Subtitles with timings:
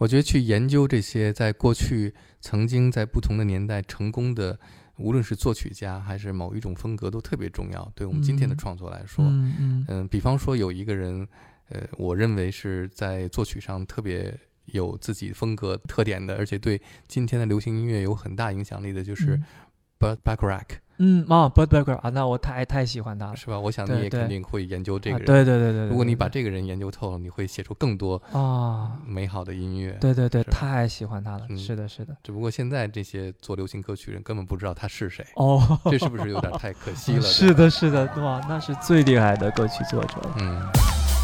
[0.00, 4.58] 我觉得去研究这些在过去曾经在不同的年代成功的，
[4.96, 7.92] 无论是作曲家还是某一种风格，都特别重要。
[7.94, 11.28] 对我们今天的嗯创作来说，嗯嗯嗯，比方说有一个人，
[11.68, 14.34] 呃，我认为是在作曲上特别
[14.64, 19.44] 有自己风格特点的，而且对今天的流行音乐有很大影响力的，就是嗯
[19.98, 23.58] Burt Bacharach，、嗯啊，Bud Baker 啊，那我太太喜欢他了是吧？
[23.58, 25.26] 我想你也肯定会研究这啊个人。
[25.26, 29.96] 对对对对对，如果你对对把这个人研究透了，你会写出更多啊，美好的音乐。
[29.98, 32.14] 对对对，太喜欢他了，嗯是的，是的。
[32.22, 37.22] 只不过现在这些做流行歌曲人根本不知道他是谁，哦，这是不是有点太可惜了？
[37.24, 40.16] 是的，是的，哇，那是最厉害的歌曲作者。
[40.38, 40.60] 嗯，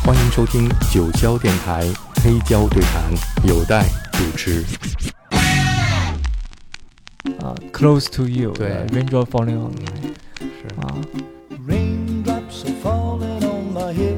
[0.07, 1.83] 欢迎收听九霄电台
[2.24, 3.13] 黑胶对谈，
[3.47, 4.65] 有待主持。
[7.46, 10.96] 啊，Close to You，对呃，Raindrop Falling on 嗯 Me，是，啊，
[11.68, 14.18] Raindrops are falling on my head.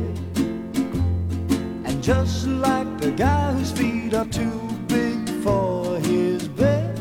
[1.85, 4.49] And just like the guy whose feet are too
[4.87, 6.97] big for his bed,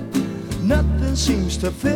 [0.62, 1.95] nothing seems to fit.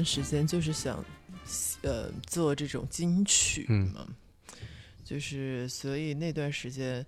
[0.00, 1.04] 段时间就是想，
[1.82, 4.08] 呃，做这种金曲嗯嘛，
[5.04, 7.04] 就是所以那段时间，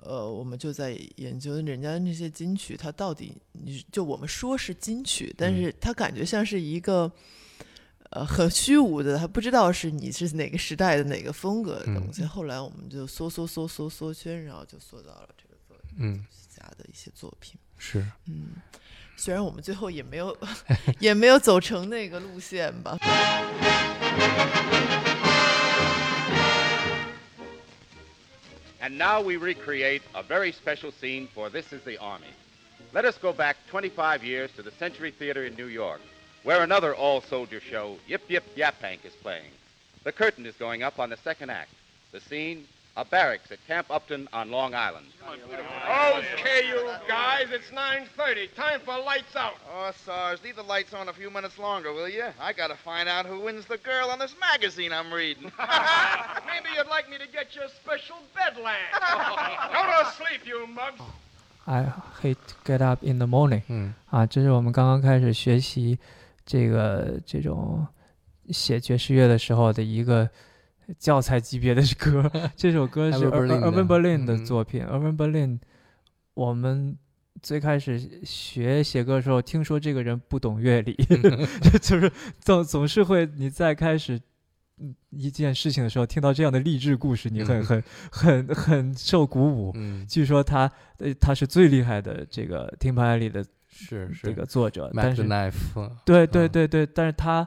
[0.00, 7.10] 呃，我们就在研究人家那些金曲，它到底，你就我们说是金曲，但嗯是它感觉像是一个。
[8.12, 12.24] 呃，很虚无的，还不知道是你是哪个时代的哪个风格的东嗯西。
[12.24, 17.54] 后来我们就缩缩缩缩缩圈，然后就缩到了这个作嗯，家的一些作品。
[17.78, 18.48] 是，嗯，
[19.19, 20.37] 虽然我们最后也没有
[20.99, 22.97] 也没有走成那个路线吧。
[28.81, 32.33] And now we recreate a very special scene for This is the Army.
[32.93, 36.01] Let us go back 25 years to the Century Theater in New York,
[36.43, 39.49] where another all soldier show, Yip Yip Yapank, is playing.
[40.03, 41.71] The curtain is going up on the second act.
[42.11, 42.67] The scene,
[42.99, 45.05] a barracks at Camp Upton on Long Island.
[45.27, 48.53] Okay, you guys, it's 9.30.
[48.55, 49.55] Time for lights out.
[49.69, 52.23] Oh, Sarge, leave the lights on a few minutes longer, will you?
[52.39, 55.51] I gotta find out who wins the girl on this magazine I'm reading.
[56.47, 58.91] Maybe you'd like me to get you a special bedland.
[59.73, 61.01] Go to sleep, you mugs.
[61.67, 63.63] I hate get up in the morning。
[63.67, 65.97] 嗯啊，这是我们刚刚开始学习
[66.45, 67.85] 这个这种
[68.51, 70.29] 写爵士乐的时候的一个
[70.98, 72.30] 教材级别的歌。
[72.56, 74.84] 这首歌是 Irving Berlin 的嗯作品。
[74.84, 75.58] Irving Berlin，
[76.34, 76.96] 我们
[77.42, 80.94] 最开始学写歌的时候，听说这个人不懂乐理，
[81.82, 84.20] 就是总总是会你在开始。
[84.82, 89.72] 嗯一件事情的时候，听到这样的励志故事，你很嗯很很很受鼓舞。
[89.74, 95.22] 嗯，据说他呃他是最厉害的这个听牌里的是是这个作者但是
[96.06, 97.46] 对对嗯对对，但是他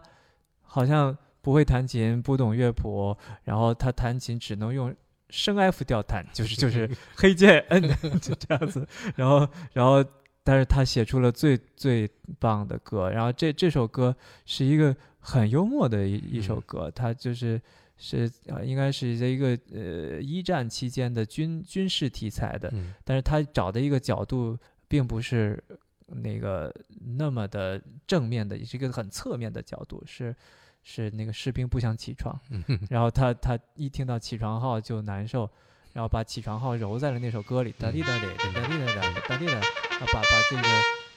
[0.61, 4.95] 好像不会弹琴，不懂乐谱，然后他弹琴只能用
[5.29, 7.81] 升 F 调弹，就是就是 黑键摁，
[8.19, 8.87] 就这样子。
[9.15, 10.03] 然后然后，
[10.43, 12.09] 但是他写出了最最
[12.39, 13.11] 棒的歌。
[13.11, 17.61] 然后这这首歌是一个很幽默的一一首嗯歌，他就是。
[17.95, 24.57] 是呃，应该是一个呃一战期间的军军事题材的，嗯但是他找的一个角度
[24.87, 25.63] 并不是
[26.07, 26.73] 那个
[27.17, 30.35] 那么的正面的，也是一个很侧面的角度，是
[30.83, 35.49] 是那个士兵不想起床，嗯然后他他一听到起床号就难受，
[35.93, 40.63] 然后把起床号揉在了那首歌里，哒滴哒滴哒滴哒哒哒滴哒，啊把把这个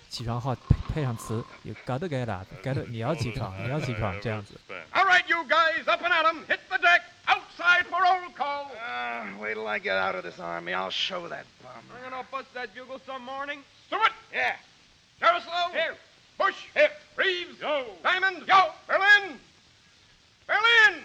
[0.08, 4.58] 起床号配配上词，You gotta get up，get 你要起床，你要起床这样子。
[4.92, 6.44] All right, you guys, up and at 'em.
[6.46, 7.02] Hit the deck.
[7.26, 8.00] Outside for
[8.36, 8.70] call.
[8.76, 10.72] Uh, wait till I get out of this army.
[10.72, 11.72] I'll show that bum.
[11.90, 13.64] I'm gonna bust that bugle some morning.
[13.86, 14.12] Stewart.
[14.32, 14.56] Yeah.
[15.20, 15.72] Jaroslav.
[15.72, 15.96] Here.
[16.38, 16.54] Bush.
[16.74, 16.92] Here.
[17.16, 17.60] Reeves.
[17.60, 17.96] Yo.
[18.04, 18.46] Diamond.
[18.46, 18.72] Yo.
[18.86, 19.40] Berlin.
[20.66, 21.04] Berlin.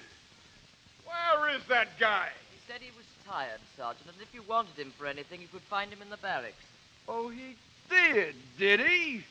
[1.05, 2.29] Where is that guy?
[2.51, 5.63] He said he was tired, Sergeant, and if you wanted him for anything, you could
[5.69, 6.63] find him in the barracks.
[7.07, 7.55] Oh, he
[7.89, 9.23] did, did he?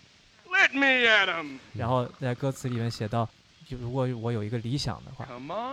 [0.50, 1.60] Let me at him.
[1.74, 3.28] 然后在歌词里面写到，
[3.68, 5.26] 就如果我有一个理想的话，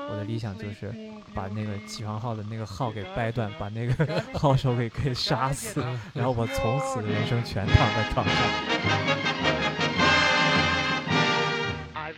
[0.10, 0.94] 我的理想就是
[1.34, 5.84] 把那个起床号的那个号给掰断，把那个号手给给杀死，
[6.14, 9.37] 然后我从此的人生全躺在床上。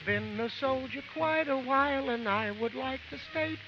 [0.09, 3.59] Been a soldier quite a while, and I would like to state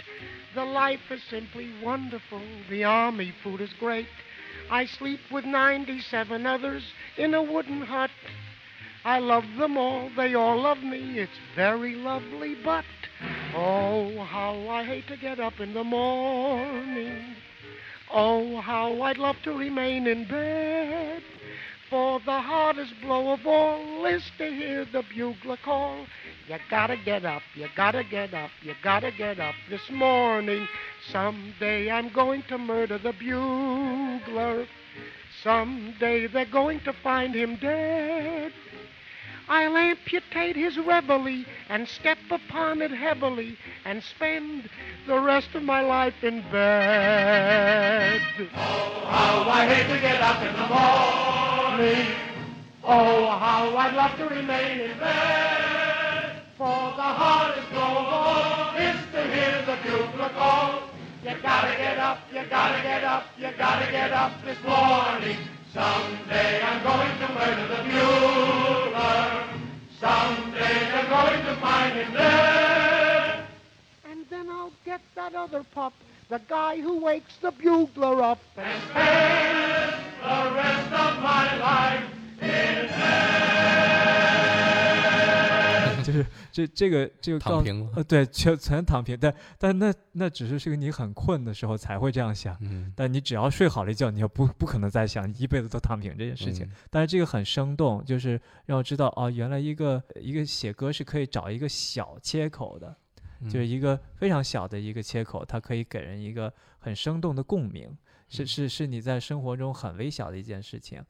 [0.55, 2.41] the life is simply wonderful.
[2.67, 4.07] The army food is great.
[4.67, 6.81] I sleep with 97 others
[7.15, 8.09] in a wooden hut.
[9.05, 11.19] I love them all, they all love me.
[11.19, 12.85] It's very lovely, but
[13.53, 17.35] oh, how I hate to get up in the morning.
[18.11, 21.21] Oh, how I'd love to remain in bed.
[21.91, 26.05] For the hardest blow of all is to hear the bugler call.
[26.47, 30.69] You gotta get up, you gotta get up, you gotta get up this morning.
[31.11, 34.67] Someday I'm going to murder the bugler.
[35.43, 38.53] Someday they're going to find him dead.
[39.49, 44.69] I'll amputate his reveille and step upon it heavily and spend
[45.07, 48.21] the rest of my life in bed.
[48.39, 51.00] Oh, how I hate to get up in the morning.
[51.73, 56.41] Oh, how I'd love to remain in bed.
[56.57, 56.65] For
[56.99, 60.89] the hardest all is to hear the bugler call.
[61.23, 65.37] You gotta get up, you gotta get up, you gotta get up this morning.
[65.73, 69.45] Someday I'm going to murder the bugler.
[69.97, 73.45] Someday they're going to find him dead.
[74.09, 75.93] And then I'll get that other pup,
[76.31, 78.39] the guy who wakes the bugler up.
[78.55, 79.93] And spend
[80.23, 82.03] the rest of my life
[82.41, 82.87] in
[86.03, 87.91] 就是这这个这个躺平了。
[87.97, 92.91] 呃，对，全全躺平，但但那那只是是个你很困的时候才会这样想，嗯。
[92.95, 96.65] 但你只要睡好了一觉，你就不不可能再想你一辈子都躺平这件事情。
[96.65, 96.71] 嗯。
[96.89, 102.95] 但是这个很生动，就是让我知道哦，原来一个一个写歌是可以找一个小切口的，
[103.45, 103.69] 就是嗯。
[103.69, 107.95] 一个非常小的一个切口，它可以给人一个很生动的共鸣，
[108.27, 111.03] 是是是你在生活中很微小的一件事情，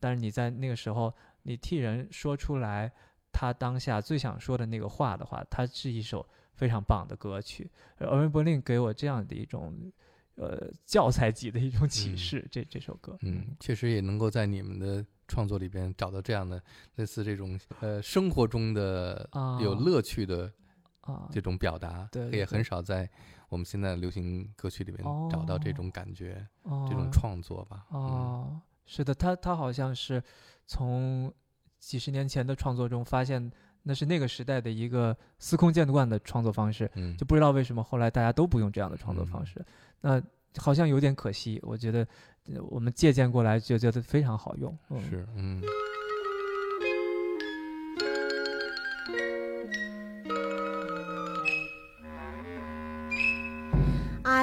[0.00, 2.92] 但是你在那个时候，你替人说出来
[3.32, 7.70] 他当下最想说的那个话的话，它是一首非常棒的歌曲。
[7.98, 9.92] 而文柏林给我这样的一种
[10.34, 12.16] 呃教材级的一种启嗯。
[12.16, 16.62] 示，这这首歌，嗯，确实也能够在你们的创作里边找到这样的
[16.96, 19.60] 类似这种呃生活中的啊。
[19.60, 20.52] 有乐趣的
[21.08, 23.08] 啊，这种表达，对对也很少在
[23.48, 27.86] 我们现在的流行歌曲里面找到这种感觉，这种哦创作吧。
[27.90, 30.22] 嗯哦，是的，他他好像是
[30.66, 31.32] 从
[31.78, 33.50] 几十年前的创作中发现，
[33.82, 39.66] 那是那个时代的一个司空见惯的创作方式，嗯，就不知道为什么后来大家都不用这样的创作方嗯式，
[40.02, 40.22] 那
[40.58, 41.58] 好像有点可惜。
[41.62, 42.06] 我觉得
[42.52, 44.76] 呃我们借鉴过来就觉得非常好用。
[44.90, 45.62] 嗯、是嗯。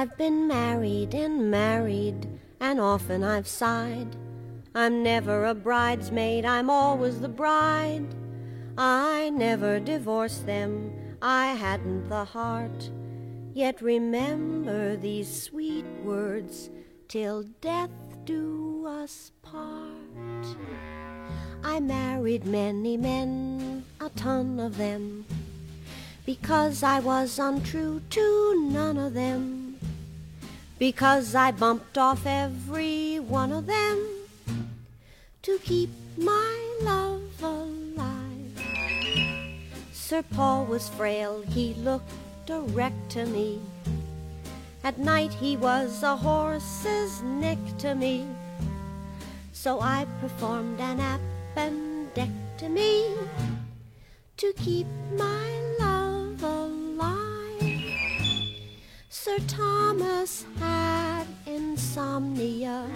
[0.06, 2.28] I've been married and married,
[2.60, 4.14] and often I've sighed.
[4.72, 8.14] I'm never a bridesmaid, I'm always the bride.
[8.78, 12.88] I never divorced them, I hadn't the heart.
[13.52, 16.70] Yet remember these sweet words
[17.08, 17.90] till death
[18.24, 20.46] do us part.
[21.64, 25.26] I married many men, a ton of them,
[26.24, 29.65] because I was untrue to none of them.
[30.78, 34.06] Because I bumped off every one of them
[35.42, 38.62] to keep my love alive.
[39.92, 42.12] Sir Paul was frail, he looked
[42.50, 42.60] a
[43.08, 43.60] to me.
[44.84, 48.28] At night he was a horse's neck to me.
[49.52, 51.00] So I performed an
[51.56, 53.16] appendectomy
[54.36, 55.55] to keep my
[59.26, 62.88] Sir Thomas had insomnia.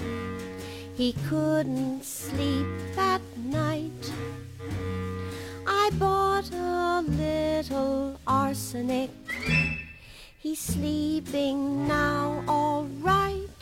[0.94, 4.12] He couldn't sleep at night.
[5.66, 9.10] I bought a little arsenic.
[10.38, 13.60] He's sleeping now, all right.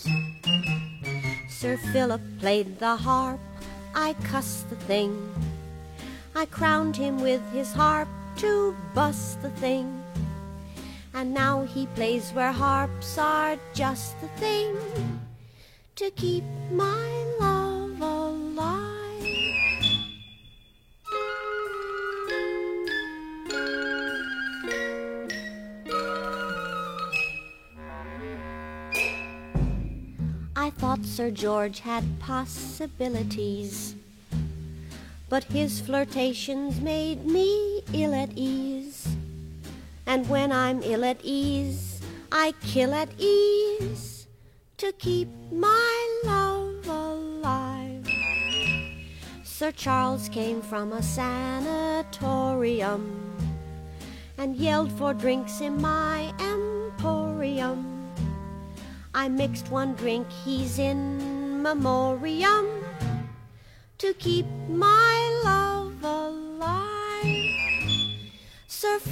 [1.49, 3.41] Sir Philip played the harp.
[3.95, 5.17] I cussed the thing.
[6.35, 8.09] I crowned him with his harp
[8.45, 9.98] to bust the thing.
[11.19, 14.77] And now he plays where harps are just the thing
[15.97, 17.09] to keep my
[17.41, 19.27] love alive.
[30.55, 33.97] I thought Sir George had possibilities,
[35.29, 38.78] but his flirtations made me ill at ease.
[40.09, 42.01] And when I'm ill at ease,
[42.33, 44.27] I kill at ease
[44.79, 48.09] to keep my love alive.
[49.45, 52.17] Sir Charles came from a sanatorium
[54.39, 58.11] and yelled for drinks in my emporium.
[59.13, 62.67] I mixed one drink, he's in memoriam
[63.99, 65.18] to keep my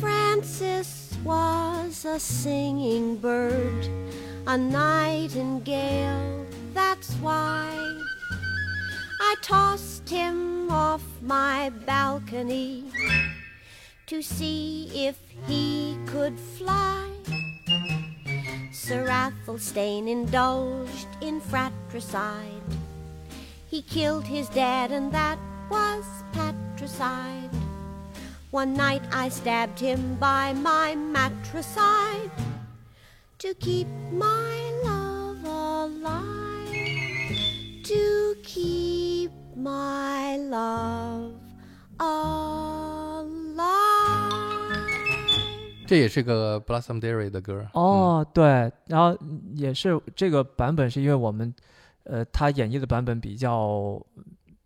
[0.00, 3.88] Francis was a singing bird,
[4.46, 7.72] a nightingale, that's why.
[9.20, 12.84] I tossed him off my balcony
[14.06, 17.08] to see if he could fly.
[18.72, 22.62] Sir Athelstane indulged in fratricide.
[23.66, 25.38] He killed his dad, and that
[25.70, 27.65] was patricide.
[28.56, 32.30] One night I stabbed him by my matricide
[33.36, 36.72] to keep my love alive.
[37.84, 41.34] To keep my love
[41.98, 43.28] alive.
[45.86, 47.68] 这也是个 Blossom Dairy 的歌。
[47.74, 49.18] 哦，对，然后
[49.54, 51.54] 也是这个版本是因为我们，
[52.04, 54.00] 呃，他演绎的版本比较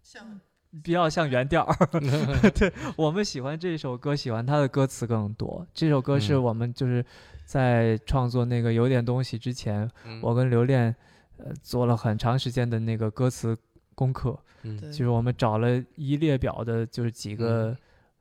[0.00, 0.40] 像
[0.82, 1.86] 比较像原调儿，
[2.54, 5.66] 对我们喜欢这首歌，喜欢它的歌词更多。
[5.74, 6.42] 这首歌是嗯。
[6.44, 7.04] 我们就是
[7.44, 10.20] 在创作那个有点东西之前，嗯。
[10.22, 10.94] 我跟刘恋
[11.38, 13.56] 呃做了很长时间的那个歌词
[13.96, 17.76] 功课，嗯就是我们找了一列表的，就是几个嗯。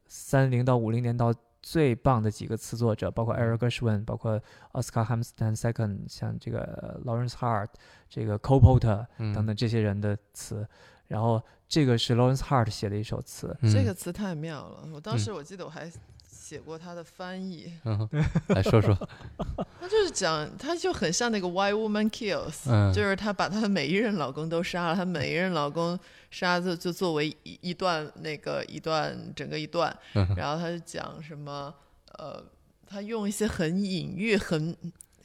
[0.08, 3.56] 三零到五零年到最棒的几个词作者，包括嗯。
[3.56, 4.42] Eric Gershwin，包括
[4.74, 7.68] Oscar Hammerstein II，像这个 Lawrence Hart，
[8.10, 9.32] 这个 Cole Porter 嗯。
[9.36, 10.68] 等等这些人的词。
[11.10, 13.70] 然后这个是 Lawrence Hart 写的一首词，嗯。
[13.74, 14.88] 这个词太妙了。
[14.94, 15.20] 我当嗯。
[15.20, 15.92] 时我记得我还
[16.26, 18.10] 写过他的翻译，嗯，
[18.48, 18.96] 来说说，
[19.80, 22.94] 他就是讲，他就很像那个 Why Woman Kills，、嗯。
[22.94, 26.00] 就是他把他的每一任老公都杀了，他每一任老公
[26.32, 31.74] 杀就就作为一一段那个一段整个一段，嗯然后他就讲什么
[32.18, 32.44] 呃，
[32.88, 34.76] 他用一些很隐喻、很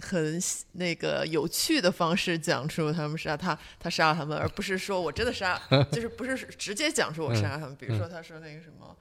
[0.01, 0.41] 很
[0.73, 5.61] 那个有趣的方式讲出他们杀他，他杀了他们，而不是说我真的杀，
[5.93, 7.77] 就是不是直接讲出我杀了他们。
[7.77, 8.97] 比如说他说那个什么。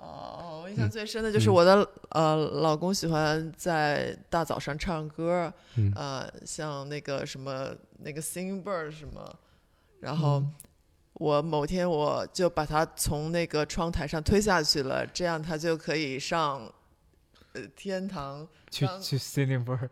[0.00, 9.36] 哦，我印象最深的就是我的、呃老公喜欢在大早上唱歌，嗯呃，像那个什么那个 Singing Bird 什么，
[9.98, 10.54] 然后嗯
[11.14, 16.72] 我某天我就把他从那个窗台上推下去了，这样他就可以上
[17.60, 19.88] 呃天堂去去 Singing Bird，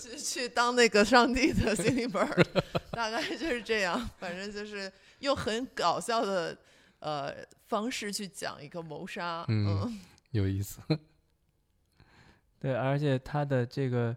[0.00, 2.44] 去去当那个上帝的 Bird，
[2.92, 6.56] 大概就是这样，反正就是用很搞笑的
[7.00, 7.34] 呃
[7.68, 10.00] 方式去讲一个谋杀，嗯嗯。
[10.32, 10.80] 有意思。
[12.60, 14.14] 对，而且他的这个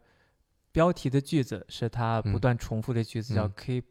[0.72, 2.40] 标题的句子是他不嗯。
[2.40, 3.54] 断重复的句子，叫嗯。
[3.56, 3.84] “Keep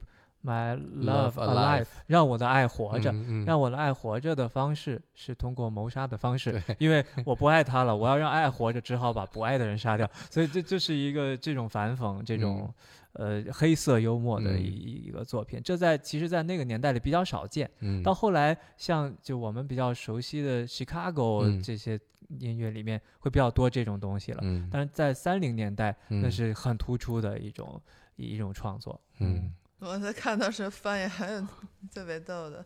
[0.45, 3.11] my Love alive 让我的爱活着。
[3.13, 10.09] 嗯嗯让我的爱活着的方式是通过谋杀的方式，因为我不爱他了，我要让爱活着，只好把不爱的人杀掉。
[10.31, 12.73] 所以这就是一个这种反讽，这种、
[13.13, 15.61] 呃黑色幽默的嗯一、一个作品。
[15.63, 17.69] 这在其实，在那个年代里比较少见。
[17.81, 21.99] 嗯到后来，像就我们比较熟悉的 Chicago 嗯这些
[22.39, 24.39] 音乐里面，会比较多这种东西了。
[24.43, 27.81] 嗯但是在三零年代，那嗯是很突出的一种
[28.17, 29.01] 一种创作。
[29.19, 31.41] 嗯我在看到时翻译还有
[31.95, 32.65] 特别逗的，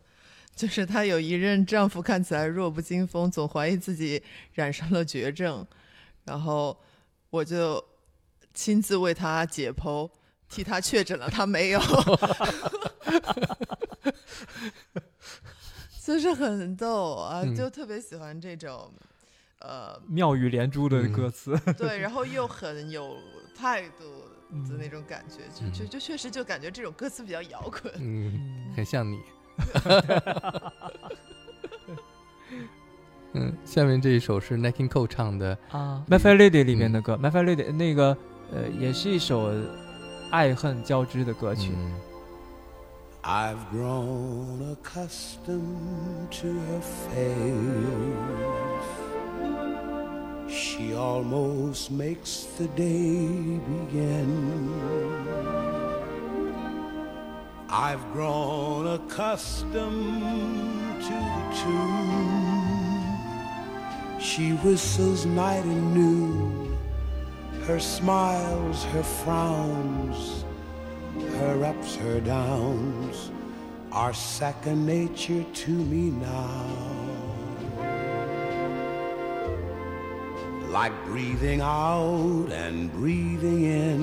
[0.55, 4.21] 就是她有一任丈夫看起来弱不禁风，总怀疑自己
[4.53, 5.65] 染上了绝症，
[6.25, 6.77] 然后
[7.29, 7.83] 我就
[8.53, 10.09] 亲自为他解剖，
[10.49, 11.79] 替他确诊了他没有，
[16.03, 18.93] 就是很逗啊，嗯就特别喜欢这种。
[19.59, 23.17] 呃，妙语连珠的嗯歌词，对，然后又很有
[23.57, 27.93] 态度的那嗯种感觉，就就就确实就感觉这种歌词比较摇滚。
[27.97, 29.19] 嗯，很像你。
[33.33, 38.17] 嗯，下面这一首是 Nat King Cole 唱的啊，《My Fair Lady》里面的嗯歌，My Fair Lady》那个
[38.53, 39.51] 呃，也是一首
[40.31, 41.71] 爱恨交织的歌曲。
[41.75, 41.93] 嗯
[43.27, 47.65] I've grown accustomed to her face.
[50.47, 54.71] She almost makes the day begin.
[57.67, 60.21] I've grown accustomed
[61.01, 62.45] to the tune.
[64.19, 66.77] She whistles night and noon.
[67.65, 70.45] Her smiles, her frowns,
[71.39, 73.31] her ups, her downs
[73.91, 77.14] are second nature to me now.
[80.75, 83.95] Like breathing out and breathing in.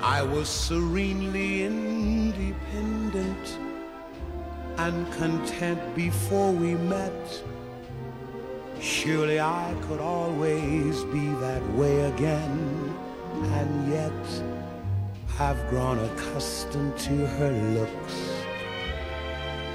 [0.00, 3.58] I was serenely independent
[4.78, 7.42] and content before we met.
[8.80, 12.94] Surely I could always be that way again,
[13.58, 14.22] and yet
[15.40, 18.16] I've grown accustomed to her looks,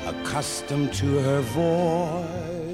[0.06, 2.65] accustomed to her voice,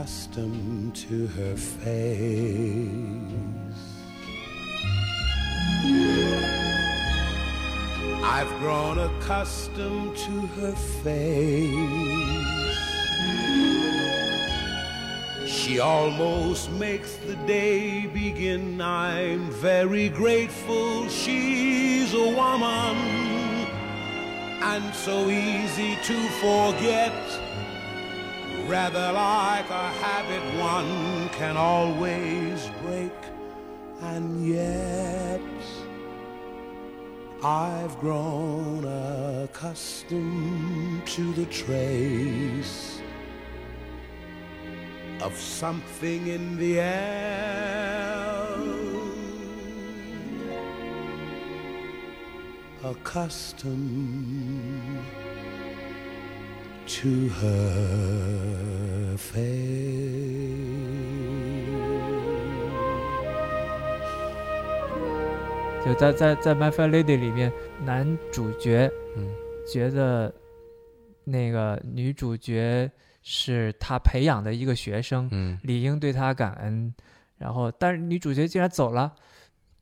[0.00, 2.00] accustomed to her face.
[8.22, 10.72] I've grown accustomed to her
[11.02, 11.70] face.
[15.46, 18.80] She almost makes the day begin.
[18.80, 22.96] I'm very grateful she's a woman
[24.62, 27.49] and so easy to forget.
[28.70, 33.12] Rather like a habit one can always break,
[34.00, 35.40] and yet
[37.42, 38.84] I've grown
[39.42, 43.00] accustomed to the trace
[45.20, 48.56] of something in the air.
[52.84, 54.69] Accustomed
[56.90, 59.40] to her face.
[65.84, 67.52] 就在在在《My Fair Lady》里面，
[67.84, 69.28] 男主角嗯
[69.72, 70.34] 觉得
[71.24, 72.90] 那个女主角
[73.22, 76.92] 是他培养的一个学生，嗯理应对他感恩。
[77.38, 79.14] 然后，但是女主角竟然走了，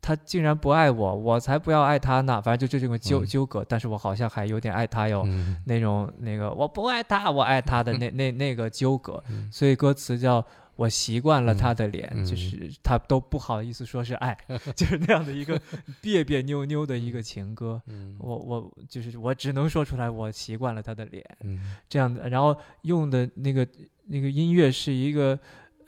[0.00, 2.40] 她竟然不爱我，我才不要爱他呢。
[2.40, 5.22] 反正就这种纠嗯纠葛，但是我好像还有点爱他哟。
[5.26, 10.44] 嗯那种那个我不爱他，我爱他的那 那那个纠葛，嗯所以歌词叫
[10.76, 14.36] 我习惯了他的脸，嗯就是他都不好意思说是爱，
[14.76, 15.60] 就是那样的一个
[16.00, 17.82] 别别扭扭的一个情歌。
[17.86, 23.66] 嗯我我就是我只能说出来，我习惯了他的脸嗯这样的，然后用的那个
[24.06, 25.38] 那个音乐是一个。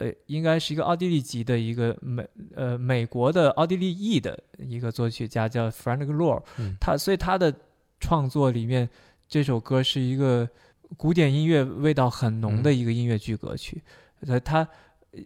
[0.00, 7.54] 呃，应该是一个奥地利籍的一个美呃美国的奥地利裔的一个作曲家叫 Frank Lohr，嗯他所以他的
[8.00, 8.88] 创作里面，
[9.28, 10.48] 这首歌是一个
[10.96, 13.82] 古典音乐味道很浓的一个音乐剧歌曲。
[14.26, 14.66] 呃，他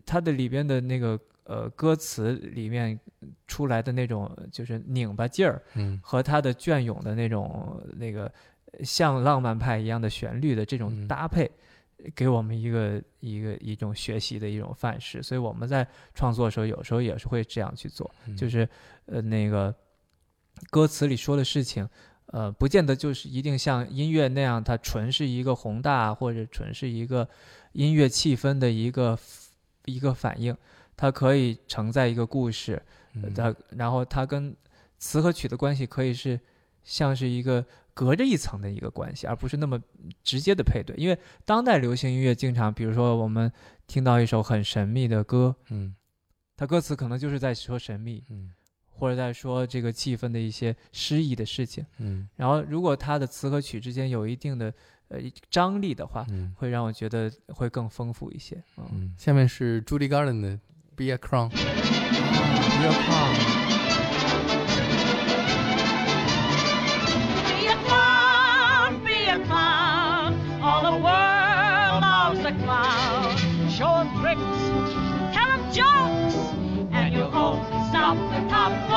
[0.05, 2.99] 他的里边的那个呃歌词里面
[3.47, 8.29] 出来的那种就是拧巴劲儿，嗯和他的隽永的那种那个
[8.83, 11.49] 像浪漫派一样的旋律的这种嗯搭配。
[12.15, 18.37] 给我们一个一个一种学习的一种范式，所以我们在创作的时候，有时候也是会这样去做，嗯。
[18.37, 18.69] 就是
[19.07, 19.75] 呃那个
[20.71, 21.89] 歌词里说的事情，
[22.27, 27.29] 呃，不见得就是一定像音乐那样，它纯是一个宏大或者纯是一个
[27.73, 29.19] 音乐气氛的一个
[29.85, 30.57] 一个反应，
[30.97, 32.83] 它可以承载一个故事，
[33.15, 33.33] 嗯。
[33.35, 34.55] 它然后它跟
[34.99, 36.39] 词和曲的关系可以是
[36.83, 39.81] 像是一个隔着一层的一个关系，而不是那么
[40.23, 40.95] 直接的配对。
[40.97, 43.51] 因为当代流行音乐经常，比如说我们
[43.87, 45.95] 听到一首很神秘的歌，嗯
[46.57, 48.51] 它歌词可能就是在说神秘，嗯
[48.89, 51.87] 或者在说这个气氛的一些诗意的事情。
[51.99, 54.73] 嗯然后如果它的词和曲之间有一定的
[55.09, 55.19] 呃
[55.51, 58.63] 张力的话，嗯会让我觉得会更丰富一些。
[58.77, 60.51] 嗯，嗯，下面是 Judy Garland 的
[60.97, 61.51] 《Be a Crown》。
[61.51, 63.64] Be a Crown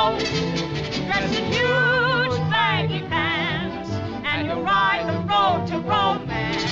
[0.08, 0.30] folks.
[1.06, 3.89] Dress in huge baggy pants,
[4.26, 6.63] and you'll ride the road to romance.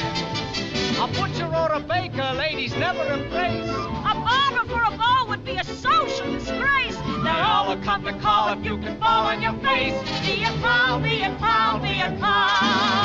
[0.99, 3.69] A butcher or a baker, ladies never embrace.
[3.69, 6.97] A barber for a ball would be a social disgrace.
[7.23, 9.97] They're all will come to call if you can fall on your face.
[10.25, 13.04] Be a clown, be a clown, be a clown.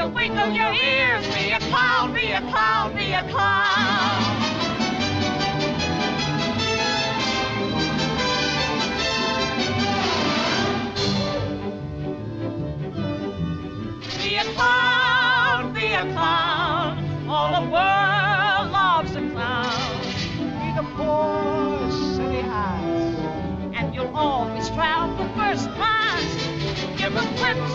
[0.00, 1.26] You wiggle your ears.
[1.34, 4.36] Be a clown, be a clown, be a clown.
[14.18, 17.28] Be a clown, be a clown.
[17.28, 20.00] All the world loves a clown.
[20.60, 23.10] Be the poor city ass.
[23.74, 26.24] and you'll always travel first class.
[26.96, 27.72] Give them quips,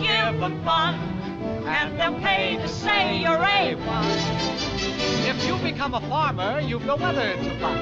[0.00, 1.14] give them fun,
[1.66, 4.54] and they'll pay to say you're A1.
[5.26, 7.80] If you become a farmer, you've no weather to luck.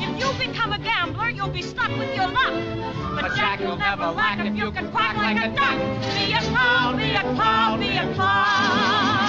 [0.00, 2.54] If you become a gambler, you'll be stuck with your luck.
[3.14, 5.78] But Jack, you'll never lack if you can quack like a duck.
[6.14, 9.27] Be a clown, be a clown, be a clown.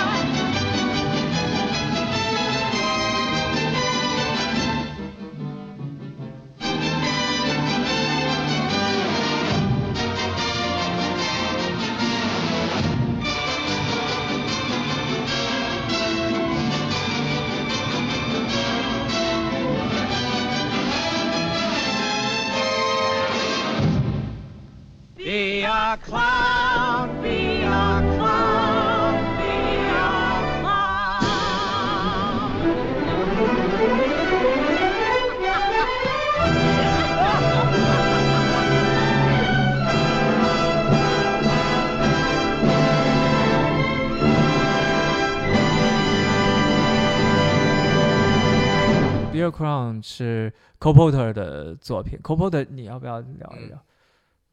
[25.89, 30.25] a clown, be a clown, be a
[49.33, 52.19] Be a Crown 是 Cole Porter 的作品。
[52.23, 53.83] Cole Porter，你要不要聊一聊、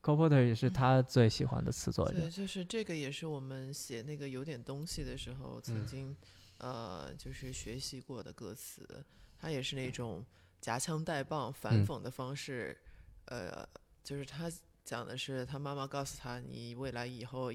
[0.07, 2.31] C o l e Porter 也是他最喜欢的词作者对，。
[2.31, 6.17] 就是这个也是我们写那个有点东西的时候曾嗯经、
[6.59, 9.05] 呃就是学习过的歌词，
[9.37, 10.25] 他也是那种
[10.61, 12.79] 夹枪带棒、反嗯讽的方式，
[13.25, 13.69] 呃，
[14.05, 14.49] 就是他
[14.85, 17.53] 讲的是他妈妈告诉他，你未来以后，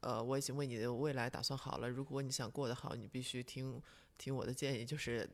[0.00, 3.78] 呃，我已经为你的未来打算好了，如果你想过得好，你必须听
[4.16, 5.28] 听我的建议，就是。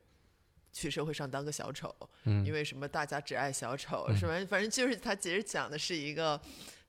[0.80, 2.44] 去社会上当个小丑，嗯。
[2.44, 4.16] 因为什么大家只爱小丑，嗯。
[4.16, 4.32] 是吧？
[4.48, 6.40] 反正就是他其实讲的是一个，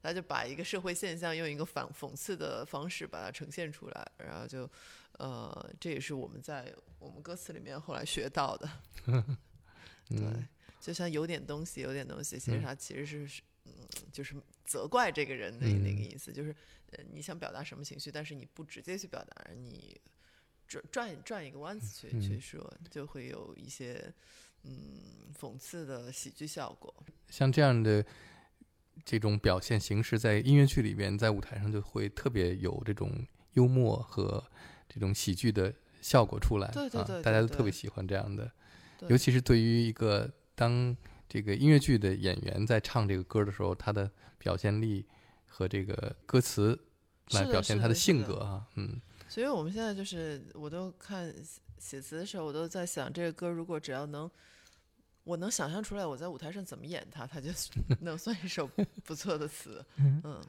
[0.02, 4.70] 他就把一个社会现象用一个反讽刺的方式把它呈现出来，然后就，
[5.14, 8.70] 呃，这也是我们在我们歌词里面后来学到的。
[10.10, 10.48] 对嗯，
[10.80, 12.62] 就像有点东西，有点东西，其实嗯。
[12.64, 13.74] 它其实是，嗯，
[14.12, 16.56] 就是责怪这个人的那个嗯意思，就是，
[16.92, 20.00] 呃，你想表达什么情绪，但是你不直接去表达，你
[20.70, 24.14] 转转转一个弯子去、去嗯说，就会有一些，
[24.64, 26.94] 嗯，讽刺的喜剧效果。
[27.28, 28.06] 像这样的
[29.04, 34.44] 这种表现形式，在音乐剧里边，在舞台上就会特别有这种幽默和
[34.88, 36.68] 这种喜剧的效果出来。
[36.68, 38.52] 啊对对对大家都特别喜欢这样的，
[39.08, 40.96] 尤其是对于一个当
[41.28, 45.08] 这个音乐剧的演员在唱这个歌的时候，他的表现力
[45.48, 46.80] 和这个歌词
[47.32, 51.32] 来表现他的性格啊，嗯所以我们现在就是我都看
[51.78, 54.30] 写词的时候我都在想这个歌如果只要能
[55.24, 57.52] 我能想象出来我在舞台上怎么演它它就
[58.02, 58.68] 能算一首
[59.06, 60.42] 不错的词 嗯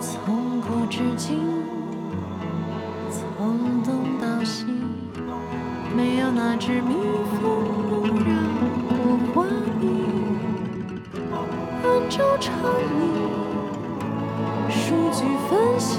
[0.00, 1.79] 从古至今
[6.30, 6.94] 没有哪只蜜
[7.40, 7.42] 蜂
[8.24, 8.30] 让
[8.88, 9.36] 我怀
[9.80, 9.84] 疑。
[11.82, 12.54] 按照常
[13.00, 13.02] 理，
[14.70, 15.98] 数据分析，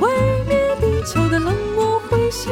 [0.00, 0.08] 毁
[0.48, 2.50] 灭地球的冷漠彗星，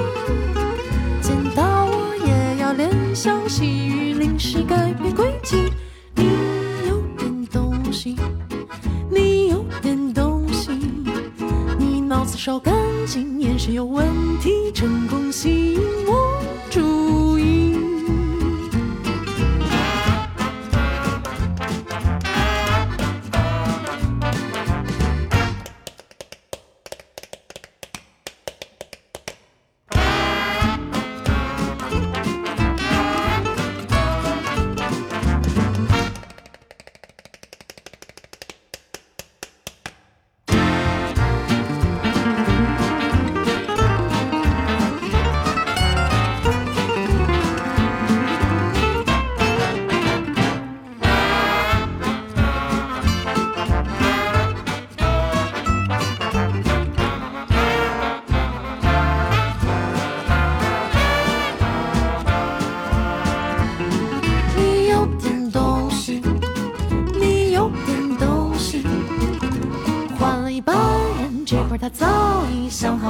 [1.22, 5.72] 见到我也要怜香惜玉，临时改变轨迹。
[6.14, 6.26] 你
[6.86, 8.14] 有点东西，
[9.10, 10.72] 你有点东西，
[11.78, 12.74] 你脑子烧干
[13.06, 14.06] 净，眼神有问
[14.42, 17.67] 题，成功吸引我注意。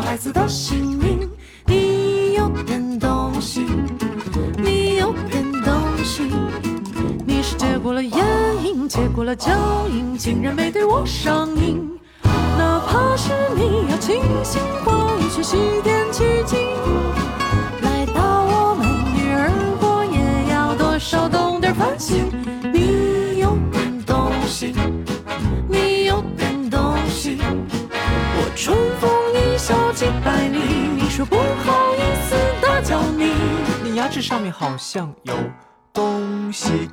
[0.08, 1.28] 孩子的姓名。
[1.66, 3.66] 你有点东西，
[4.56, 6.22] 你有点东西，
[7.26, 8.24] 你是接过了眼
[8.64, 9.52] 影，接过了脚
[9.92, 11.86] 印，竟然没对我上瘾。
[12.22, 16.56] 哪怕是你要清醒话语去洗涤奇迹，
[34.10, 34.22] 这。
[34.28, 35.34] 上面好像有
[35.92, 36.90] 东西。